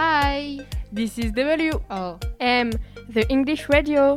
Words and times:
Hi, 0.00 0.56
this 0.90 1.18
is 1.18 1.30
W 1.32 1.72
O 1.90 1.94
oh. 1.94 2.18
M, 2.40 2.72
the 3.10 3.28
English 3.28 3.68
radio. 3.68 4.16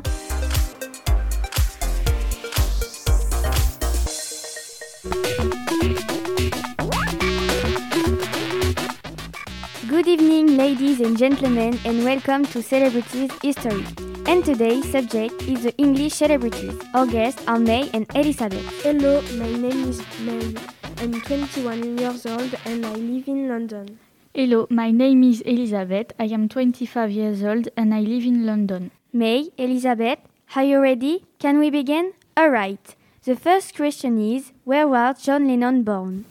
Good 9.90 10.08
evening, 10.08 10.56
ladies 10.56 11.02
and 11.02 11.18
gentlemen, 11.18 11.78
and 11.84 12.06
welcome 12.06 12.46
to 12.56 12.64
Celebrities 12.64 13.32
History. 13.42 13.84
And 14.26 14.46
today's 14.46 14.90
subject 14.90 15.44
is 15.44 15.64
the 15.64 15.76
English 15.76 16.14
celebrities. 16.14 16.80
Our 16.94 17.08
guests 17.08 17.44
are 17.46 17.60
May 17.60 17.90
and 17.94 18.08
Elizabeth. 18.16 18.64
Hello, 18.84 19.22
my 19.36 19.52
name 19.52 19.90
is 19.90 20.00
May. 20.22 20.56
I'm 21.04 21.20
21 21.20 21.98
years 21.98 22.26
old 22.26 22.56
and 22.64 22.86
I 22.86 22.94
live 22.94 23.28
in 23.28 23.50
London. 23.50 24.00
Hello, 24.36 24.66
my 24.72 24.90
name 24.90 25.22
is 25.22 25.42
Elizabeth. 25.42 26.12
I 26.18 26.24
am 26.24 26.50
25 26.50 27.12
years 27.12 27.44
old 27.44 27.70
and 27.78 27.94
I 27.94 28.00
live 28.00 28.24
in 28.24 28.48
London. 28.48 28.90
May, 29.14 29.52
Elizabeth, 29.60 30.18
are 30.56 30.64
you 30.64 30.80
ready? 30.80 31.24
Can 31.38 31.60
we 31.60 31.70
begin? 31.70 32.14
Alright. 32.36 32.96
The 33.26 33.36
first 33.36 33.76
question 33.76 34.20
is 34.20 34.52
Where 34.64 34.88
was 34.88 35.22
John 35.22 35.48
Lennon 35.48 35.84
born? 35.84 36.26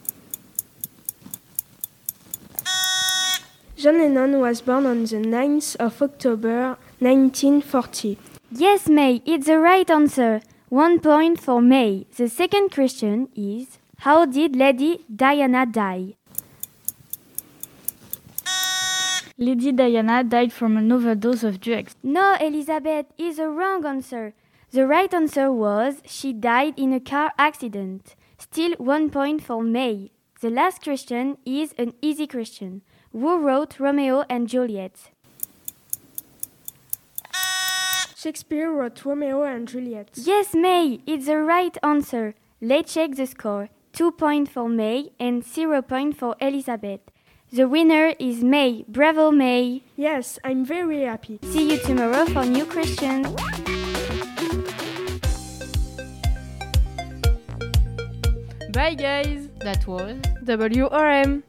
John 3.77 3.99
Lennon 3.99 4.41
was 4.41 4.63
born 4.63 4.85
on 4.85 5.05
the 5.05 5.23
9th 5.23 5.77
of 5.77 6.03
October 6.03 6.77
1940. 6.99 8.19
Yes, 8.51 8.89
May, 8.89 9.23
it's 9.25 9.47
the 9.47 9.61
right 9.61 9.89
answer. 9.89 10.41
One 10.71 10.99
point 10.99 11.41
for 11.41 11.63
May. 11.63 12.07
The 12.17 12.29
second 12.29 12.73
question 12.73 13.29
is 13.37 13.79
How 13.99 14.27
did 14.27 14.57
Lady 14.57 15.05
Diana 15.09 15.67
die? 15.67 16.17
Lady 19.39 19.73
Diana 19.73 20.23
died 20.23 20.53
from 20.53 20.77
an 20.77 20.93
overdose 20.93 21.43
of 21.43 21.61
drugs. 21.61 21.97
No, 22.03 22.37
Elizabeth 22.41 23.07
is 23.19 23.39
a 23.39 23.49
wrong 23.49 23.85
answer. 23.87 24.35
The 24.71 24.87
right 24.87 25.13
answer 25.13 25.51
was 25.51 26.03
she 26.07 26.33
died 26.33 26.75
in 26.79 26.93
a 26.93 27.01
car 27.01 27.33
accident. 27.39 28.15
Still 28.39 28.73
one 28.79 29.11
point 29.11 29.43
for 29.43 29.63
May. 29.63 30.11
The 30.41 30.51
last 30.51 30.83
question 30.83 31.39
is 31.45 31.75
an 31.79 31.95
easy 32.03 32.27
question. 32.27 32.83
Who 33.13 33.39
wrote 33.39 33.79
Romeo 33.79 34.25
and 34.29 34.49
Juliet? 34.49 35.11
Shakespeare 38.17 38.71
wrote 38.71 39.05
Romeo 39.05 39.43
and 39.43 39.67
Juliet. 39.67 40.11
Yes, 40.15 40.55
May, 40.55 41.01
it's 41.07 41.27
the 41.27 41.39
right 41.39 41.77
answer. 41.83 42.35
Let's 42.61 42.95
check 42.95 43.17
the 43.17 43.27
score. 43.27 43.69
Two 43.93 44.13
points 44.13 44.53
for 44.53 44.69
May 44.69 45.11
and 45.19 45.45
zero 45.45 45.83
point 45.83 46.17
for 46.17 46.37
Elizabeth. 46.41 47.01
The 47.55 47.69
winner 47.69 48.15
is 48.19 48.43
May. 48.43 48.83
Bravo, 48.89 49.31
May. 49.31 49.83
Yes, 49.95 50.39
I'm 50.43 50.65
very 50.65 51.03
happy. 51.03 51.39
See 51.53 51.73
you 51.73 51.79
tomorrow 51.81 52.25
for 52.25 52.47
new 52.47 52.65
questions. 52.65 53.29
Bye, 58.73 58.95
guys. 58.95 59.51
that 59.61 59.87
was 59.87 60.17
WRM. 60.45 61.43